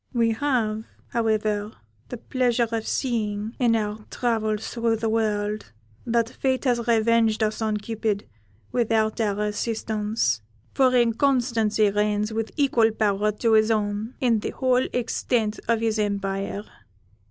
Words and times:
We 0.13 0.31
have, 0.31 0.85
however, 1.09 1.73
the 2.09 2.17
pleasure 2.17 2.67
of 2.71 2.87
seeing, 2.87 3.55
in 3.59 3.75
our 3.75 4.03
travels 4.09 4.69
through 4.69 4.95
the 4.95 5.09
world, 5.09 5.71
that 6.07 6.27
fate 6.27 6.63
has 6.65 6.87
revenged 6.87 7.43
us 7.43 7.61
on 7.61 7.77
Cupid 7.77 8.27
without 8.71 9.21
our 9.21 9.43
assistance; 9.43 10.41
for 10.73 10.95
Inconstancy 10.95 11.91
reigns 11.91 12.33
with 12.33 12.51
equal 12.57 12.89
power 12.89 13.31
to 13.33 13.53
his 13.53 13.69
own 13.69 14.15
in 14.19 14.39
the 14.39 14.49
whole 14.49 14.87
extent 14.91 15.59
of 15.67 15.81
his 15.81 15.99
empire. 15.99 16.63